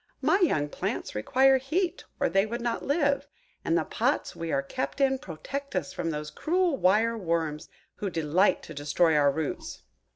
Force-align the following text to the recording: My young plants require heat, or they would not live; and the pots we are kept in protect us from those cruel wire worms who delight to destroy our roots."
My 0.19 0.39
young 0.39 0.67
plants 0.67 1.13
require 1.13 1.59
heat, 1.59 2.05
or 2.19 2.27
they 2.27 2.47
would 2.47 2.59
not 2.59 2.81
live; 2.81 3.27
and 3.63 3.77
the 3.77 3.83
pots 3.83 4.35
we 4.35 4.51
are 4.51 4.63
kept 4.63 4.99
in 4.99 5.19
protect 5.19 5.75
us 5.75 5.93
from 5.93 6.09
those 6.09 6.31
cruel 6.31 6.75
wire 6.75 7.15
worms 7.19 7.69
who 7.97 8.09
delight 8.09 8.63
to 8.63 8.73
destroy 8.73 9.15
our 9.15 9.31
roots." 9.31 9.83